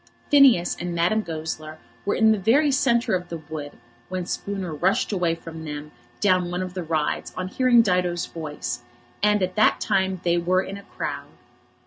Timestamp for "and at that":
9.21-9.79